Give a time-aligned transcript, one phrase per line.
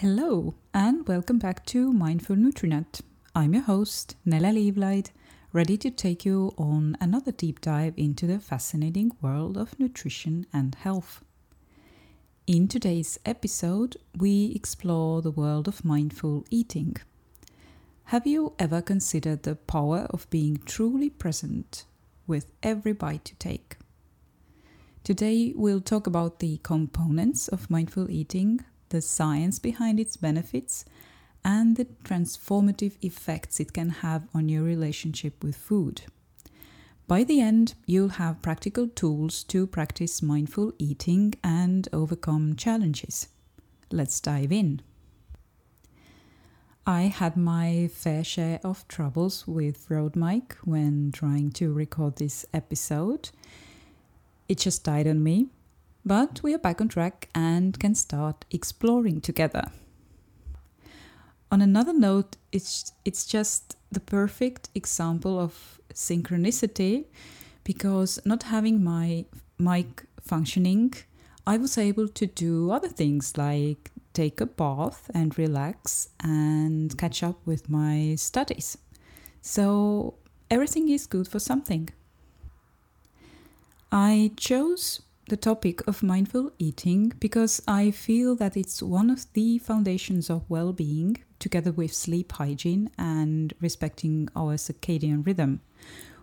[0.00, 3.02] Hello, and welcome back to Mindful Nutrinut.
[3.34, 5.10] I'm your host, Nele Liivlaid,
[5.52, 10.74] ready to take you on another deep dive into the fascinating world of nutrition and
[10.74, 11.22] health.
[12.46, 16.96] In today's episode, we explore the world of mindful eating.
[18.04, 21.84] Have you ever considered the power of being truly present
[22.26, 23.76] with every bite you take?
[25.04, 30.84] Today, we'll talk about the components of mindful eating, the science behind its benefits,
[31.42, 36.02] and the transformative effects it can have on your relationship with food.
[37.08, 43.26] By the end, you'll have practical tools to practice mindful eating and overcome challenges.
[43.90, 44.82] Let's dive in.
[46.86, 53.30] I had my fair share of troubles with mic when trying to record this episode.
[54.48, 55.48] It just died on me,
[56.04, 59.70] but we are back on track and can start exploring together.
[61.52, 67.06] On another note, it's, it's just the perfect example of synchronicity
[67.64, 69.24] because not having my
[69.58, 70.94] mic functioning,
[71.46, 77.22] I was able to do other things like take a bath and relax and catch
[77.22, 78.78] up with my studies.
[79.40, 80.14] So
[80.50, 81.88] everything is good for something.
[83.92, 89.58] I chose the topic of mindful eating because I feel that it's one of the
[89.58, 95.60] foundations of well being, together with sleep hygiene and respecting our circadian rhythm,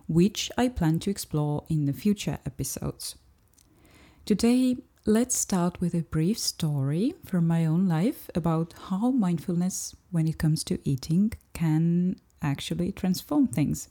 [0.09, 3.16] which I plan to explore in the future episodes.
[4.25, 10.27] Today, let's start with a brief story from my own life about how mindfulness, when
[10.27, 13.88] it comes to eating, can actually transform things.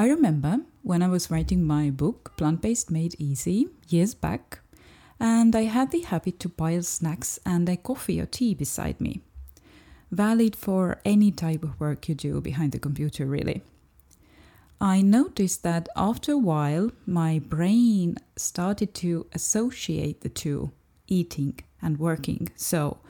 [0.00, 4.60] I remember when I was writing my book, Plant Based Made Easy, years back,
[5.20, 9.20] and I had the habit to pile snacks and a coffee or tea beside me.
[10.10, 13.60] Valid for any type of work you do behind the computer, really.
[14.80, 20.72] I noticed that after a while, my brain started to associate the two,
[21.08, 22.48] eating and working.
[22.56, 23.00] So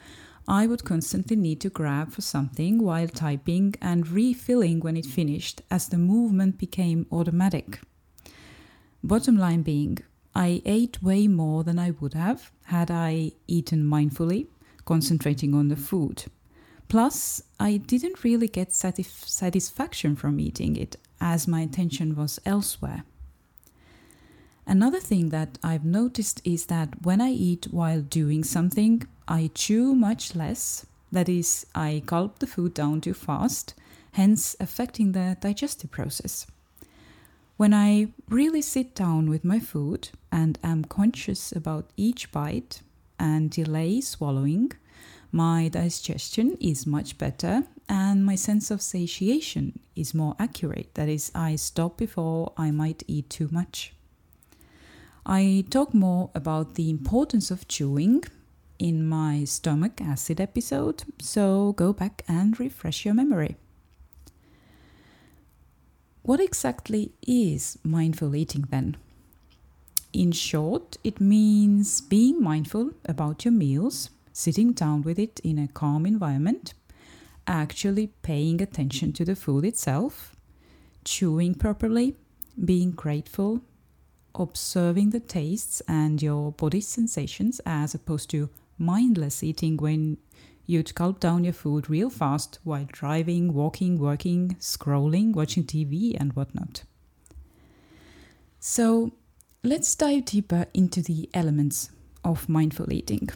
[0.47, 5.61] I would constantly need to grab for something while typing and refilling when it finished,
[5.69, 7.79] as the movement became automatic.
[9.03, 9.99] Bottom line being,
[10.33, 14.47] I ate way more than I would have had I eaten mindfully,
[14.85, 16.25] concentrating on the food.
[16.87, 23.03] Plus, I didn't really get satisf- satisfaction from eating it, as my attention was elsewhere.
[24.65, 29.95] Another thing that I've noticed is that when I eat while doing something, I chew
[29.95, 30.85] much less.
[31.11, 33.73] That is, I gulp the food down too fast,
[34.13, 36.47] hence affecting the digestive process.
[37.57, 42.81] When I really sit down with my food and am conscious about each bite
[43.19, 44.71] and delay swallowing,
[45.31, 50.95] my digestion is much better and my sense of satiation is more accurate.
[50.95, 53.93] That is, I stop before I might eat too much.
[55.25, 58.23] I talk more about the importance of chewing
[58.79, 63.55] in my stomach acid episode, so go back and refresh your memory.
[66.23, 68.97] What exactly is mindful eating then?
[70.13, 75.67] In short, it means being mindful about your meals, sitting down with it in a
[75.67, 76.73] calm environment,
[77.47, 80.35] actually paying attention to the food itself,
[81.05, 82.15] chewing properly,
[82.63, 83.61] being grateful,
[84.35, 90.17] observing the tastes and your body's sensations as opposed to mindless eating when
[90.65, 96.33] you'd gulp down your food real fast while driving, walking, working, scrolling, watching TV, and
[96.33, 96.83] whatnot.
[98.59, 99.11] So,
[99.63, 101.89] let's dive deeper into the elements
[102.23, 103.29] of mindful eating.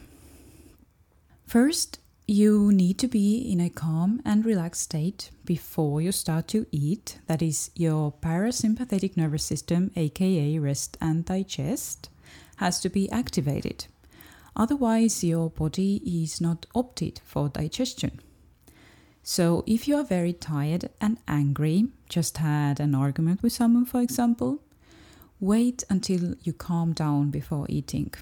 [1.46, 6.66] First, you need to be in a calm and relaxed state before you start to
[6.72, 7.20] eat.
[7.28, 12.10] That is, your parasympathetic nervous system, aka rest and digest,
[12.58, 13.86] has to be activated.
[14.56, 18.20] Otherwise, your body is not opted for digestion.
[19.22, 24.02] So, if you are very tired and angry, just had an argument with someone, for
[24.02, 24.62] example,
[25.40, 28.14] wait until you calm down before eating.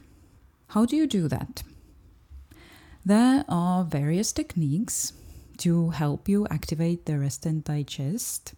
[0.68, 1.64] How do you do that?
[3.06, 5.12] There are various techniques
[5.58, 8.54] to help you activate the rest and digest.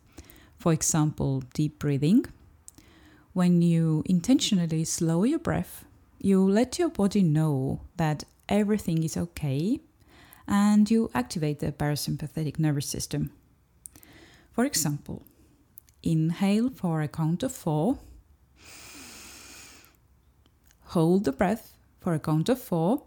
[0.60, 2.28] For example, deep breathing.
[3.34, 5.84] When you intentionally slow your breath,
[6.20, 9.80] you let your body know that everything is okay
[10.48, 13.32] and you activate the parasympathetic nervous system.
[14.52, 15.24] For example,
[16.04, 17.98] inhale for a count of four,
[20.84, 23.02] hold the breath for a count of four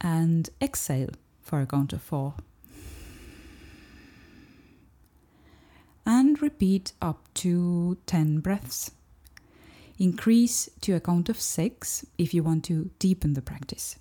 [0.00, 1.10] and exhale
[1.40, 2.34] for a count of four.
[6.06, 8.90] And repeat up to 10 breaths.
[9.98, 13.96] Increase to a count of six if you want to deepen the practice.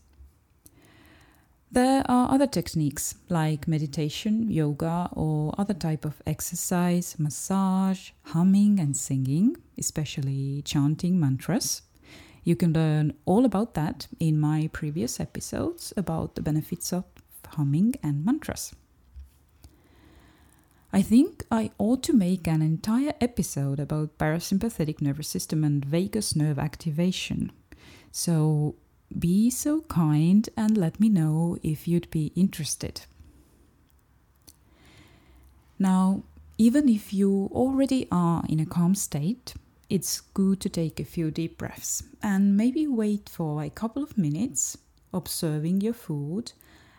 [1.70, 8.96] There are other techniques like meditation, yoga, or other type of exercise, massage, humming and
[8.96, 11.82] singing, especially chanting mantras.
[12.48, 17.04] You can learn all about that in my previous episodes about the benefits of
[17.46, 18.74] humming and mantras.
[20.94, 26.38] I think I ought to make an entire episode about parasympathetic nervous system and vagus
[26.38, 27.52] nerve activation.
[28.14, 28.76] So
[29.20, 33.02] be so kind and let me know if you'd be interested.
[35.78, 36.24] Now,
[36.58, 39.54] even if you already are in a calm state,
[39.90, 44.18] it's good to take a few deep breaths and maybe wait for a couple of
[44.18, 44.78] minutes
[45.14, 46.52] observing your food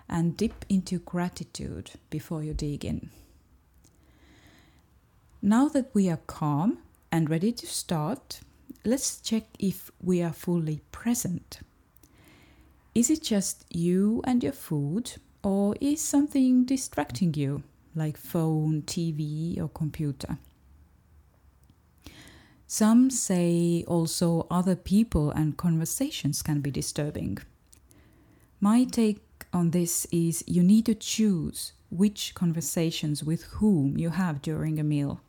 [0.09, 3.11] and dip into gratitude before you dig in.
[5.43, 6.79] Now that we are calm
[7.13, 8.41] and ready to start,
[8.85, 11.61] let's check if we are fully present.
[12.95, 15.13] Is it just you and your food,
[15.45, 17.63] or is something distracting you,
[17.95, 20.39] like phone, TV, or computer?
[22.71, 27.39] Some say also other people and conversations can be disturbing.
[28.61, 29.23] My take
[29.55, 34.85] on this is you need to choose which conversations with whom you have during a
[34.85, 35.23] meal.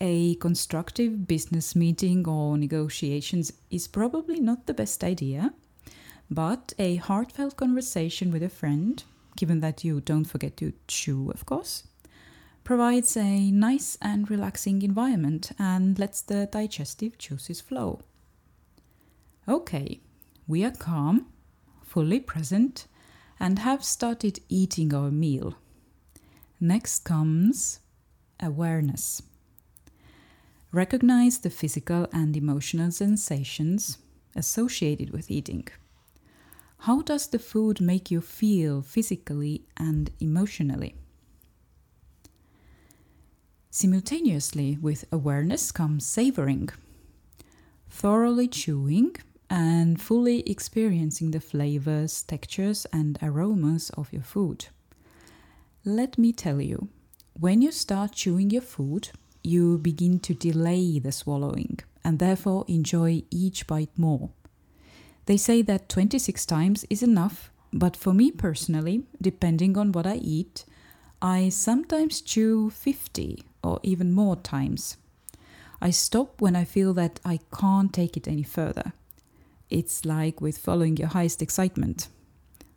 [0.00, 5.52] A constructive business meeting or negotiations is probably not the best idea,
[6.30, 9.04] but a heartfelt conversation with a friend,
[9.36, 11.82] given that you don't forget to chew, of course,
[12.66, 18.00] provides a nice and relaxing environment and lets the digestive juices flow.
[19.48, 20.00] Okay,
[20.48, 21.26] we are calm,
[21.84, 22.88] fully present,
[23.38, 25.54] and have started eating our meal.
[26.58, 27.78] Next comes
[28.40, 29.22] awareness.
[30.72, 33.98] Recognize the physical and emotional sensations
[34.34, 35.68] associated with eating.
[36.78, 40.96] How does the food make you feel physically and emotionally?
[43.78, 46.70] Simultaneously with awareness comes savoring,
[47.90, 49.14] thoroughly chewing
[49.50, 54.68] and fully experiencing the flavors, textures, and aromas of your food.
[55.84, 56.88] Let me tell you,
[57.38, 59.10] when you start chewing your food,
[59.44, 64.30] you begin to delay the swallowing and therefore enjoy each bite more.
[65.26, 70.14] They say that 26 times is enough, but for me personally, depending on what I
[70.14, 70.64] eat,
[71.20, 74.96] I sometimes chew 50 or even more times.
[75.80, 78.92] I stop when I feel that I can't take it any further.
[79.68, 82.08] It's like with following your highest excitement.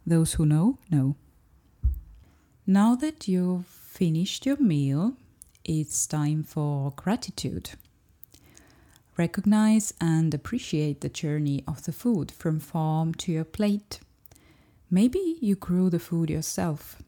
[0.06, 1.16] Those who know, know.
[2.66, 5.14] Now that you've finished your meal,
[5.64, 7.72] it's time for gratitude.
[9.18, 14.00] Recognize and appreciate the journey of the food from farm to your plate.
[14.90, 17.02] Maybe you grew the food yourself.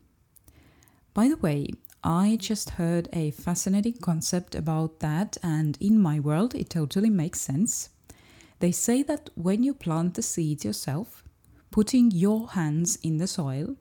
[1.14, 1.70] By the way,
[2.04, 7.40] I just heard a fascinating concept about that, and in my world, it totally makes
[7.40, 7.90] sense.
[8.60, 11.24] They say that when you plant the seeds yourself,
[11.70, 13.76] putting your hands in the soil,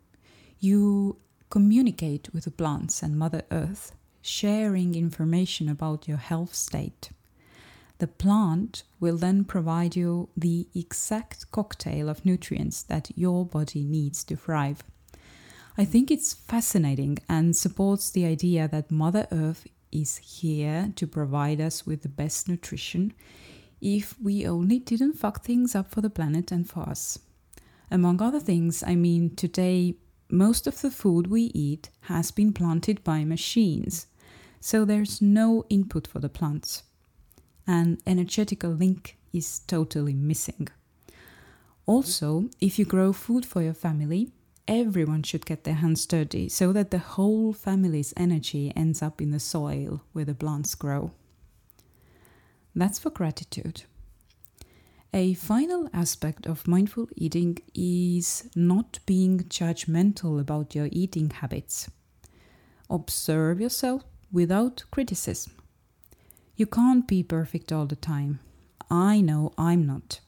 [0.59, 1.19] you
[1.49, 7.11] communicate with the plants and Mother Earth, sharing information about your health state.
[7.99, 14.25] The plant will then provide you the exact cocktail of nutrients that your body needs
[14.25, 14.83] to thrive.
[15.79, 21.61] I think it's fascinating and supports the idea that Mother Earth is here to provide
[21.61, 23.13] us with the best nutrition
[23.81, 27.19] if we only didn't fuck things up for the planet and for us.
[27.91, 29.97] Among other things, I mean, today
[30.29, 34.07] most of the food we eat has been planted by machines,
[34.61, 36.85] so there's no input for the plants.
[37.67, 40.69] An energetical link is totally missing.
[41.87, 44.31] Also, if you grow food for your family,
[44.67, 49.31] everyone should get their hands dirty so that the whole family's energy ends up in
[49.31, 51.13] the soil where the plants grow.
[52.75, 53.83] That's for gratitude.
[55.13, 61.91] A final aspect of mindful eating is not being judgmental about your eating habits.
[62.89, 65.55] Observe yourself without criticism.
[66.55, 68.39] You can't be perfect all the time.
[68.89, 70.21] I know I'm not.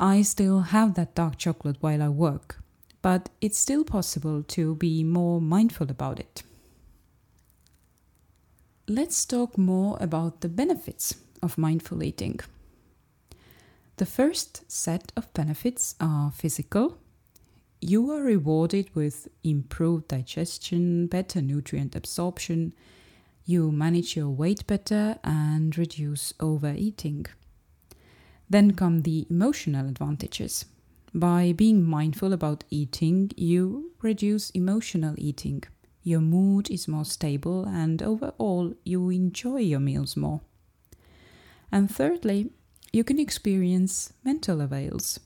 [0.00, 2.62] I still have that dark chocolate while I work
[3.06, 6.42] but it's still possible to be more mindful about it.
[8.88, 12.40] Let's talk more about the benefits of mindful eating.
[13.98, 16.98] The first set of benefits are physical.
[17.80, 22.74] you are rewarded with improved digestion, better nutrient absorption,
[23.44, 27.26] you manage your weight better and reduce overeating.
[28.50, 30.64] Then come the emotional advantages.
[31.16, 35.62] By being mindful about eating, you reduce emotional eating.
[36.02, 40.42] Your mood is more stable, and overall, you enjoy your meals more.
[41.72, 42.50] And thirdly,
[42.92, 45.18] you can experience mental avails.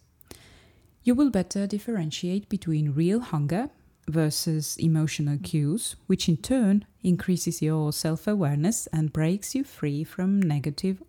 [1.02, 3.70] You will better differentiate between real hunger
[4.06, 10.40] versus emotional cues, which in turn increases your self awareness and breaks you free from
[10.40, 11.02] negative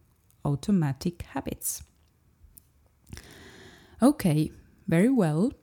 [0.43, 1.83] automatic habits.
[4.01, 4.51] Okay,
[4.91, 5.53] very well.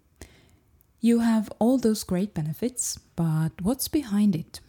[1.01, 4.61] You have all those great benefits, but what's behind it?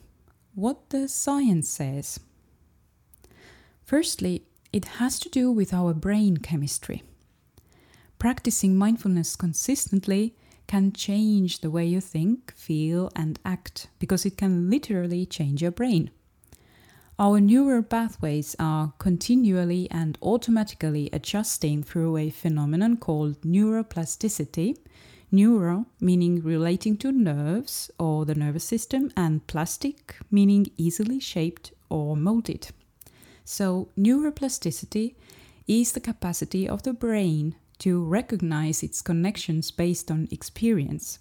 [0.54, 2.20] What the science says?
[3.86, 7.04] Firstly, it has to do with our brain chemistry.
[8.20, 10.36] Practicing mindfulness consistently
[10.68, 15.72] can change the way you think, feel, and act because it can literally change your
[15.72, 16.12] brain.
[17.22, 24.78] Our neural pathways are continually and automatically adjusting through a phenomenon called neuroplasticity.
[25.30, 32.16] Neuro meaning relating to nerves or the nervous system, and plastic meaning easily shaped or
[32.16, 32.70] molded.
[33.44, 35.16] So, neuroplasticity
[35.68, 41.20] is the capacity of the brain to recognize its connections based on experience.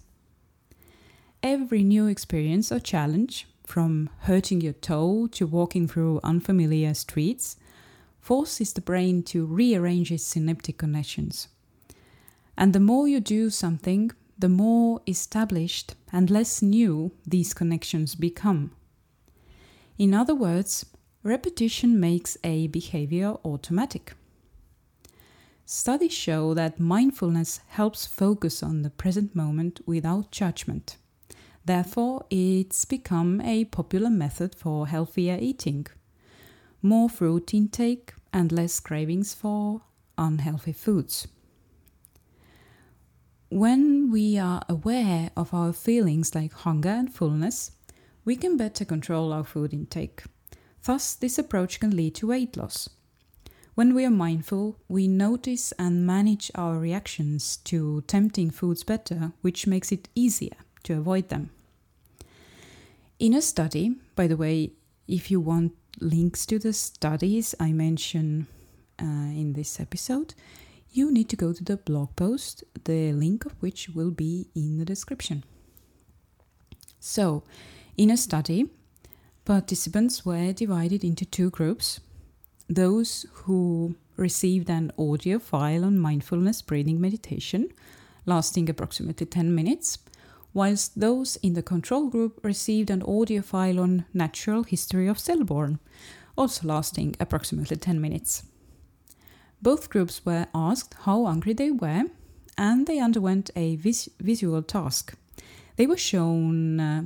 [1.43, 7.55] Every new experience or challenge, from hurting your toe to walking through unfamiliar streets,
[8.19, 11.49] forces the brain to rearrange its synaptic connections.
[12.57, 18.71] And the more you do something, the more established and less new these connections become.
[19.99, 20.87] In other words,
[21.21, 24.13] repetition makes a behavior automatic.
[25.65, 30.97] Studies show that mindfulness helps focus on the present moment without judgment.
[31.69, 35.85] Therefore, it's become a popular method for healthier eating.
[36.81, 39.81] More fruit intake and less cravings for
[40.17, 41.27] unhealthy foods.
[43.49, 47.73] When we are aware of our feelings like hunger and fullness,
[48.25, 50.23] we can better control our food intake.
[50.83, 52.89] Thus, this approach can lead to weight loss.
[53.75, 59.67] When we are mindful, we notice and manage our reactions to tempting foods better, which
[59.67, 61.51] makes it easier to avoid them.
[63.19, 64.71] In a study, by the way,
[65.05, 68.47] if you want links to the studies I mention
[68.97, 70.35] uh, in this episode,
[70.91, 74.77] you need to go to the blog post, the link of which will be in
[74.77, 75.43] the description.
[77.01, 77.43] So,
[77.97, 78.69] in a study,
[79.43, 81.99] participants were divided into two groups
[82.69, 87.67] those who received an audio file on mindfulness breathing meditation
[88.25, 89.97] lasting approximately 10 minutes,
[90.53, 95.79] whilst those in the control group received an audio file on natural history of Selborne,
[96.37, 98.43] also lasting approximately 10 minutes.
[99.61, 102.03] Both groups were asked how hungry they were,
[102.57, 105.15] and they underwent a vis- visual task.
[105.75, 107.03] They were shown uh,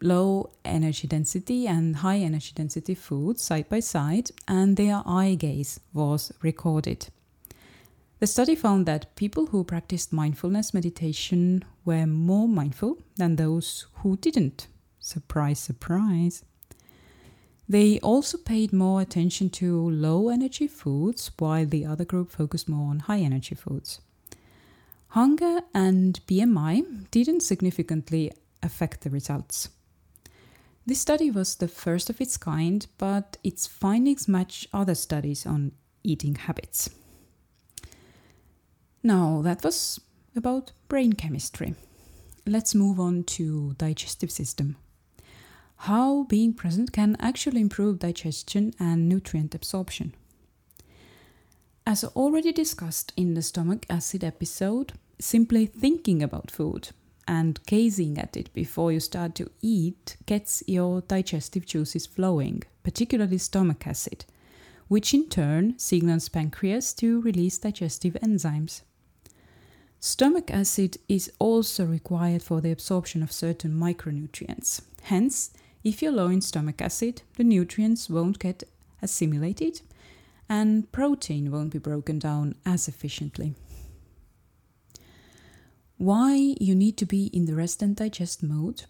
[0.00, 5.80] low energy density and high energy density foods side by side, and their eye gaze
[5.92, 7.08] was recorded.
[8.20, 14.16] The study found that people who practiced mindfulness meditation were more mindful than those who
[14.16, 14.66] didn't.
[14.98, 16.44] Surprise, surprise.
[17.68, 22.90] They also paid more attention to low energy foods, while the other group focused more
[22.90, 24.00] on high energy foods.
[25.08, 28.32] Hunger and BMI didn't significantly
[28.62, 29.68] affect the results.
[30.86, 35.72] This study was the first of its kind, but its findings match other studies on
[36.02, 36.90] eating habits.
[39.02, 40.00] Now, that was
[40.34, 41.74] about brain chemistry.
[42.46, 44.76] Let's move on to digestive system.
[45.82, 50.14] How being present can actually improve digestion and nutrient absorption.
[51.86, 56.90] As already discussed in the stomach acid episode, simply thinking about food
[57.26, 63.38] and gazing at it before you start to eat gets your digestive juices flowing, particularly
[63.38, 64.24] stomach acid,
[64.88, 68.82] which in turn signals pancreas to release digestive enzymes.
[70.08, 74.80] Stomach acid is also required for the absorption of certain micronutrients.
[75.02, 75.50] Hence,
[75.84, 78.62] if you're low in stomach acid, the nutrients won't get
[79.02, 79.82] assimilated
[80.48, 83.54] and protein won't be broken down as efficiently
[85.98, 88.84] why you need to be in the rest and digest mode,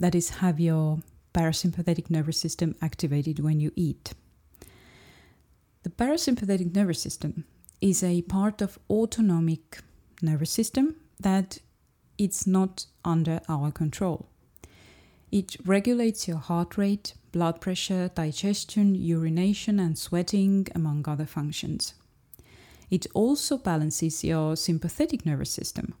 [0.00, 0.98] that is, have your
[1.34, 4.14] parasympathetic nervous system activated when you eat.
[5.82, 7.44] The parasympathetic nervous system
[7.80, 9.78] is a part of autonomic
[10.22, 11.58] nervous system that
[12.18, 14.26] it's not under our control.
[15.30, 21.94] It regulates your heart rate, blood pressure, digestion, urination, and sweating, among other functions.
[22.90, 25.94] It also balances your sympathetic nervous system.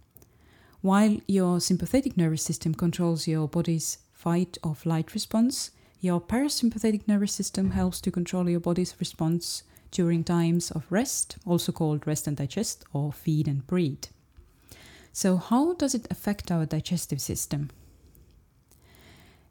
[0.82, 7.32] While your sympathetic nervous system controls your body's fight or flight response, your parasympathetic nervous
[7.32, 12.36] system helps to control your body's response during times of rest, also called rest and
[12.36, 14.04] digest or feed and breathe.
[15.12, 17.70] So, how does it affect our digestive system?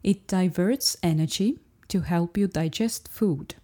[0.02, 1.58] It diverts energy
[1.88, 3.54] to help you digest food.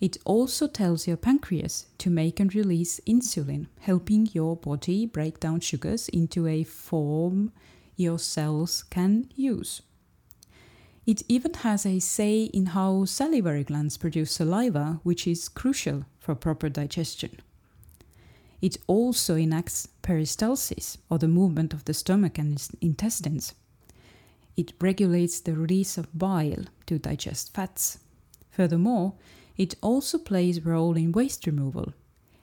[0.00, 5.60] It also tells your pancreas to make and release insulin, helping your body break down
[5.60, 7.52] sugars into a form
[7.96, 9.82] your cells can use.
[11.10, 16.36] It even has a say in how salivary glands produce saliva, which is crucial for
[16.36, 17.40] proper digestion.
[18.62, 23.54] It also enacts peristalsis, or the movement of the stomach and intestines.
[24.56, 27.98] It regulates the release of bile to digest fats.
[28.52, 29.14] Furthermore,
[29.56, 31.92] it also plays a role in waste removal.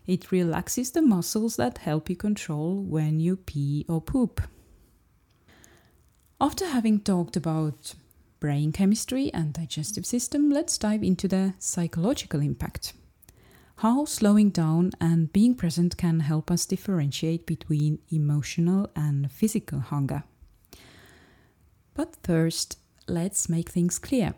[0.06, 4.42] It relaxes the muscles that help you control when you pee or poop.
[6.42, 7.94] After having talked about
[8.40, 12.94] brain chemistry and digestive system, let's dive into the psychological impact.
[13.78, 20.24] How slowing down and being present can help us differentiate between emotional and physical hunger.
[21.94, 24.34] But first, let's make things clear.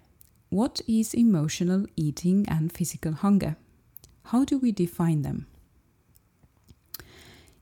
[0.50, 3.56] What is emotional eating and physical hunger?
[4.25, 5.48] How do we define them?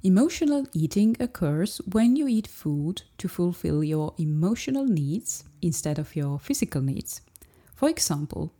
[0.07, 6.39] Emotional eating occurs when you eat food to fulfill your emotional needs instead of your
[6.39, 7.19] physical needs.
[7.75, 8.53] For example,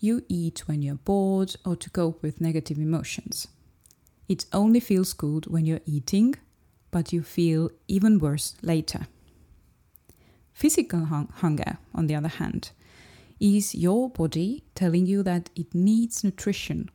[0.00, 3.48] you eat when you're bored or to cope with negative emotions.
[4.30, 6.36] It only feels good when you're eating,
[6.90, 9.06] but you feel even worse later.
[10.54, 12.70] Physical hung- hunger, on the other hand,
[13.38, 16.88] is your body telling you that it needs nutrition.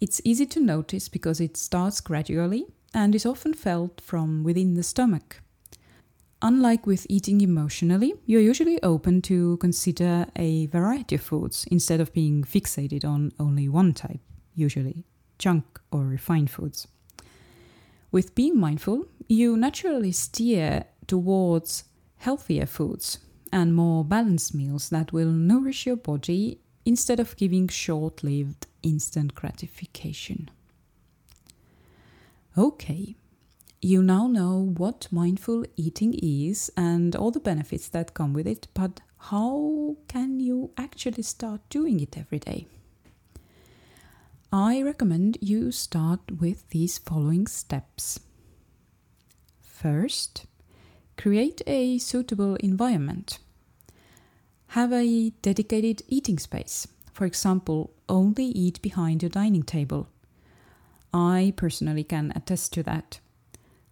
[0.00, 4.82] It's easy to notice because it starts gradually and is often felt from within the
[4.82, 5.40] stomach.
[6.44, 12.12] Unlike with eating emotionally, you're usually open to consider a variety of foods instead of
[12.12, 14.20] being fixated on only one type,
[14.54, 15.04] usually
[15.38, 16.88] junk or refined foods.
[18.10, 21.84] With being mindful, you naturally steer towards
[22.16, 23.18] healthier foods
[23.52, 29.34] and more balanced meals that will nourish your body instead of giving short lived instant
[29.34, 30.50] gratification.
[32.56, 33.16] Okay,
[33.80, 38.68] you now know what mindful eating is and all the benefits that come with it,
[38.74, 42.66] but how can you actually start doing it every day?
[44.52, 48.20] I recommend you start with these following steps.
[49.62, 50.44] First,
[51.16, 53.38] create a suitable environment.
[54.68, 56.86] Have a dedicated eating space.
[57.14, 60.08] For example, only eat behind your dining table
[61.12, 63.20] I personally can attest to that.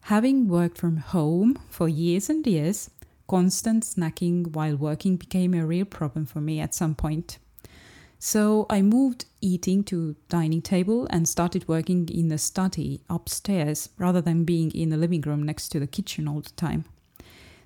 [0.02, 2.90] Having worked from home for years and years,
[3.28, 7.38] constant snacking while working became a real problem for me at some point.
[8.18, 14.20] So I moved eating to dining table and started working in the study upstairs rather
[14.20, 16.84] than being in the living room next to the kitchen all the time.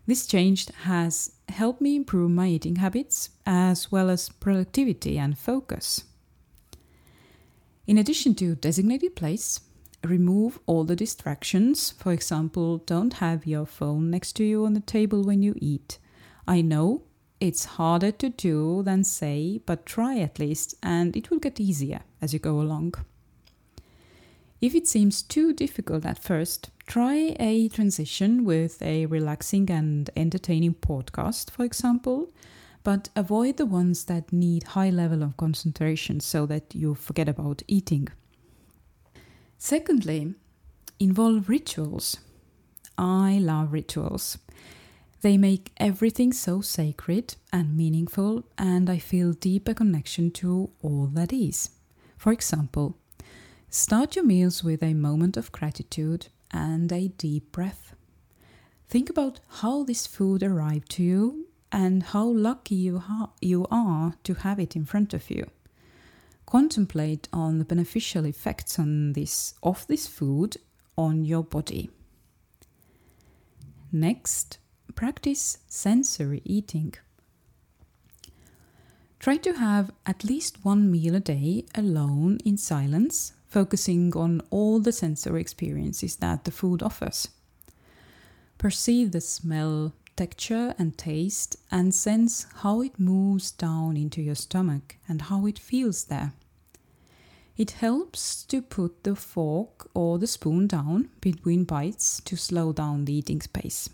[0.06, 6.04] This change has helped me improve my eating habits as well as productivity and focus.
[7.86, 9.60] In addition to designated place,
[10.02, 11.90] remove all the distractions.
[11.90, 15.98] For example, don't have your phone next to you on the table when you eat.
[16.48, 17.02] I know
[17.40, 22.00] it's harder to do than say, but try at least, and it will get easier
[22.22, 22.94] as you go along.
[24.62, 30.74] If it seems too difficult at first, try a transition with a relaxing and entertaining
[30.74, 32.30] podcast, for example,
[32.84, 37.62] but avoid the ones that need high level of concentration so that you forget about
[37.66, 38.06] eating.
[39.58, 40.34] Secondly,
[41.00, 42.18] involve rituals.
[42.98, 44.38] I love rituals.
[45.22, 51.32] They make everything so sacred and meaningful, and I feel deeper connection to all that
[51.32, 51.70] is.
[52.18, 52.98] For example,
[53.70, 57.94] start your meals with a moment of gratitude and a deep breath.
[58.90, 64.14] Think about how this food arrived to you and how lucky you, ha- you are
[64.22, 65.44] to have it in front of you.
[66.46, 70.56] Contemplate on the beneficial effects on this of this food
[70.96, 71.90] on your body.
[73.90, 74.58] Next,
[74.94, 76.94] practice sensory eating.
[79.18, 84.78] Try to have at least one meal a day alone in silence, focusing on all
[84.78, 87.28] the sensory experiences that the food offers.
[88.58, 94.96] Perceive the smell, texture, and taste, and sense how it moves down into your stomach
[95.08, 96.32] and how it feels there.
[97.56, 103.04] It helps to put the fork or the spoon down between bites to slow down
[103.04, 103.88] the eating space.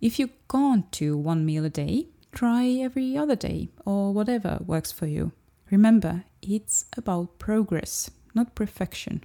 [0.00, 4.90] If you can't do one meal a day, try every other day or whatever works
[4.90, 5.32] for you.
[5.70, 9.22] Remember, it's about progress, not perfection.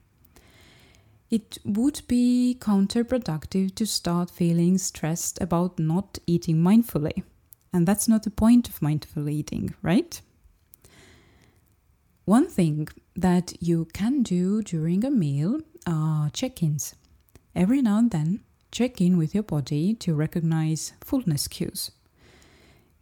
[1.35, 7.23] It would be counterproductive to start feeling stressed about not eating mindfully.
[7.73, 10.21] And that's not the point of mindful eating, right?
[12.23, 16.95] One thing that you can do during a meal are check ins.
[17.53, 18.39] Every now and then,
[18.71, 21.91] check in with your body to recognize fullness cues.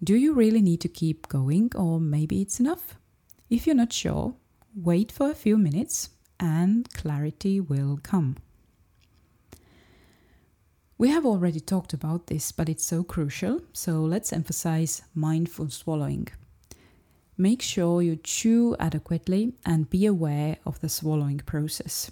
[0.03, 2.95] Do you really need to keep going, or maybe it's enough?
[3.51, 4.33] If you're not sure,
[4.75, 6.09] wait for a few minutes
[6.43, 8.35] and clarity will come.
[10.97, 16.27] We have already talked about this, but it's so crucial, so let's emphasize mindful swallowing.
[17.37, 22.11] Make sure you chew adequately and be aware of the swallowing process.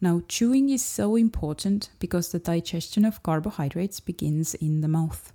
[0.00, 5.32] Now, chewing is so important because the digestion of carbohydrates begins in the mouth.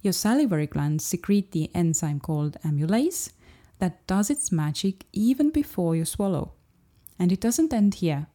[0.00, 3.30] Your salivary glands secrete the enzyme called amylase,
[3.80, 6.52] that does its magic even before you swallow.
[7.22, 8.26] And it doesn't end here.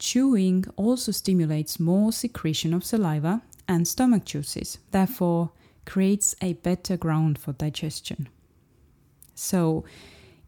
[0.00, 5.52] Chewing also stimulates more secretion of saliva and stomach juices, therefore,
[5.86, 8.28] creates a better ground for digestion.
[9.36, 9.84] So,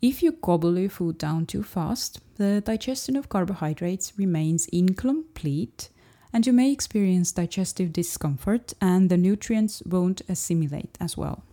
[0.01, 5.89] if you gobble your food down too fast, the digestion of carbohydrates remains incomplete
[6.33, 11.45] and you may experience digestive discomfort and the nutrients won't assimilate as well.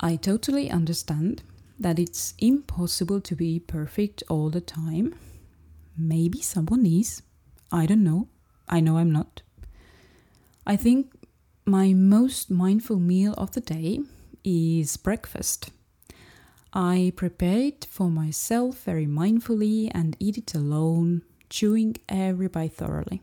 [0.00, 1.42] I totally understand
[1.78, 5.14] that it's impossible to be perfect all the time.
[5.96, 7.22] Maybe someone is.
[7.70, 8.28] I don't know.
[8.68, 9.42] I know I'm not.
[10.66, 11.12] I think
[11.64, 14.00] my most mindful meal of the day
[14.44, 15.70] is breakfast.
[16.72, 23.22] I prepare it for myself very mindfully and eat it alone, chewing every bite thoroughly.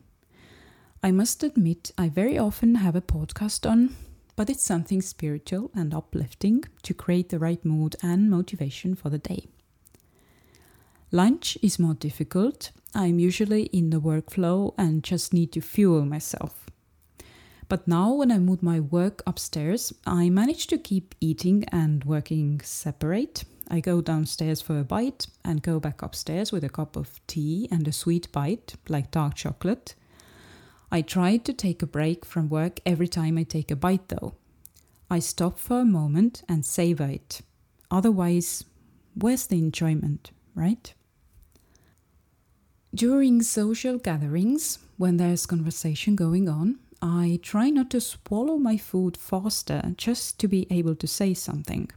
[1.04, 3.96] I must admit, I very often have a podcast on
[4.36, 9.17] but it's something spiritual and uplifting to create the right mood and motivation for the
[9.17, 9.48] day.
[11.12, 12.71] Lunch is more difficult.
[12.93, 16.65] I'm usually in the workflow and just need to fuel myself.
[17.67, 22.62] But now, when I move my work upstairs, I manage to keep eating and working
[22.62, 23.43] separate.
[23.67, 27.67] I go downstairs for a bite and go back upstairs with a cup of tea
[27.71, 29.95] and a sweet bite, like dark chocolate.
[30.91, 34.36] I try to take a break from work every time I take a bite, though.
[35.10, 37.41] I stop for a moment and savor it.
[37.91, 38.65] Otherwise,
[39.13, 40.93] where's the enjoyment, right?
[42.93, 49.17] During social gatherings, when there's conversation going on, I try not to swallow my food
[49.17, 51.89] faster just to be able to say something.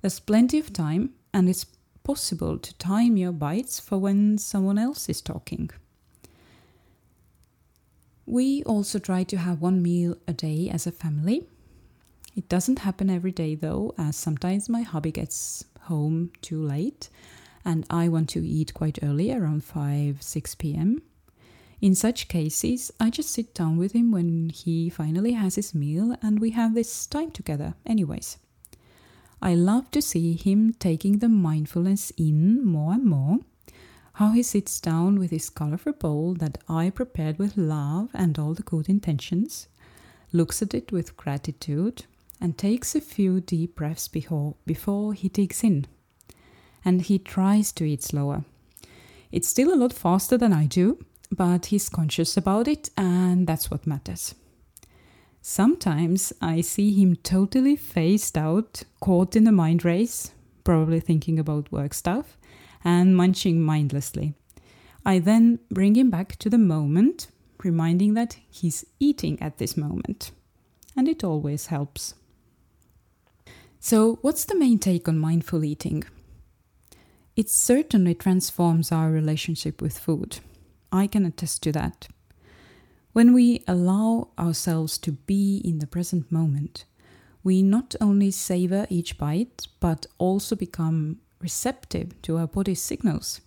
[0.00, 1.66] There's plenty of time, and it's
[2.04, 5.70] possible to time your bites for when someone else is talking.
[8.32, 11.44] We also try to have one meal a day as a family.
[12.34, 17.10] It doesn't happen every day though, as sometimes my hubby gets home too late
[17.62, 21.02] and I want to eat quite early, around 5 6 pm.
[21.82, 26.16] In such cases, I just sit down with him when he finally has his meal
[26.22, 28.38] and we have this time together, anyways.
[29.42, 33.40] I love to see him taking the mindfulness in more and more
[34.14, 38.54] how he sits down with his colorful bowl that I prepared with love and all
[38.54, 39.68] the good intentions,
[40.32, 42.04] looks at it with gratitude,
[42.40, 45.86] and takes a few deep breaths before, before he digs in.
[46.84, 48.44] And he tries to eat slower.
[49.30, 50.98] It's still a lot faster than I do,
[51.30, 54.34] but he's conscious about it, and that's what matters.
[55.40, 60.32] Sometimes I see him totally phased out, caught in a mind race,
[60.64, 62.36] probably thinking about work stuff,
[62.84, 64.34] and munching mindlessly.
[65.04, 67.28] I then bring him back to the moment,
[67.62, 70.30] reminding that he's eating at this moment.
[70.96, 72.14] And it always helps.
[73.80, 76.04] So, what's the main take on mindful eating?
[77.34, 80.38] It certainly transforms our relationship with food.
[80.92, 82.08] I can attest to that.
[83.12, 86.84] When we allow ourselves to be in the present moment,
[87.42, 93.40] we not only savor each bite, but also become receptive to our body's signals.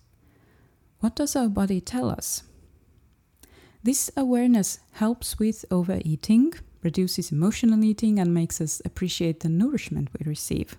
[1.00, 2.42] What does our body tell us?
[3.82, 10.28] This awareness helps with overeating, reduces emotional eating, and makes us appreciate the nourishment we
[10.28, 10.76] receive.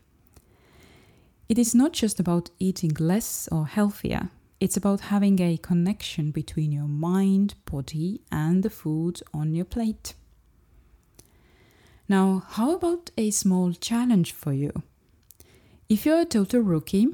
[1.50, 6.72] It is not just about eating less or healthier, It's about having a connection between
[6.72, 10.16] your mind, body, and the food on your plate.
[12.10, 14.72] Now, how about a small challenge for you?
[15.90, 17.08] If you're a total rookie,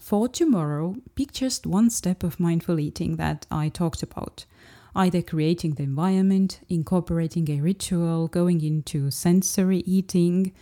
[0.00, 4.46] for tomorrow, pick just one step of mindful eating that I talked about.
[4.94, 10.54] Either creating the environment, incorporating a ritual, going into sensory eating,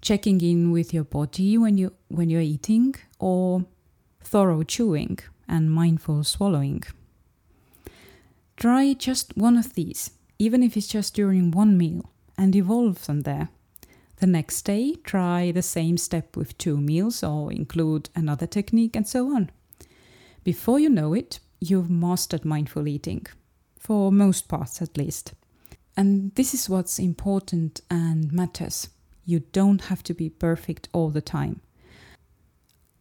[0.00, 3.66] checking in with your body when you when you're eating, or
[4.22, 6.84] thorough chewing and mindful swallowing.
[8.56, 13.20] Try just one of these, even if it's just during one meal and evolve from
[13.22, 13.50] there.
[14.24, 19.06] The next day, try the same step with two meals or include another technique and
[19.06, 19.50] so on.
[20.42, 23.26] Before you know it, you've mastered mindful eating,
[23.78, 25.34] for most parts at least.
[25.94, 28.88] And this is what's important and matters.
[29.26, 31.60] You don't have to be perfect all the time.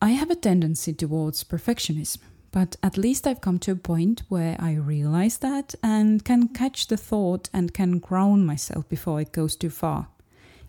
[0.02, 2.18] I have a tendency towards perfectionism,
[2.52, 6.88] but at least I've come to a point where I realize that and can catch
[6.88, 10.10] the thought and can ground myself before it goes too far.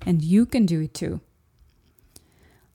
[0.07, 1.21] And you can do it too.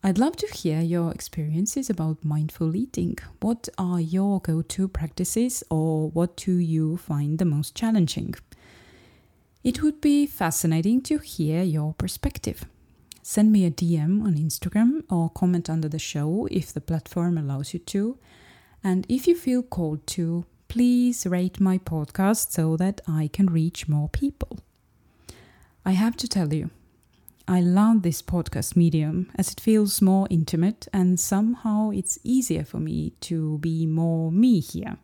[0.02, 3.18] I'd love to hear your experiences about mindful eating.
[3.42, 8.36] What are your go to practices, or what do you find the most challenging?
[9.62, 12.64] It would be fascinating to hear your perspective.
[13.22, 17.74] Send me a DM on Instagram or comment under the show if the platform allows
[17.74, 18.18] you to,
[18.82, 23.90] and if you feel called to, please rate my podcast so that I can reach
[23.90, 24.60] more people.
[25.86, 26.70] I have to tell you,
[27.50, 32.80] I love this podcast medium as it feels more intimate and somehow it's easier for
[32.80, 34.98] me to be more me here.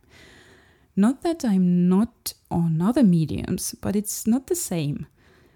[0.96, 5.08] Not that I'm not on other mediums, but it's not the same.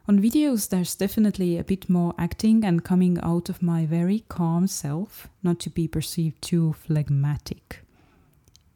[0.08, 4.66] On videos, there's definitely a bit more acting and coming out of my very calm
[4.66, 7.84] self, not to be perceived too phlegmatic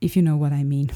[0.01, 0.91] if you know what I mean.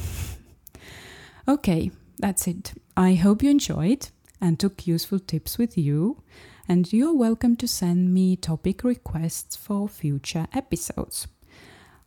[1.48, 2.74] okay, that's it.
[2.96, 6.22] I hope you enjoyed and took useful tips with you.
[6.70, 11.26] And you're welcome to send me topic requests for future episodes.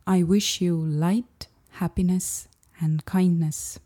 [0.05, 2.47] I wish you light, happiness,
[2.79, 3.79] and kindness.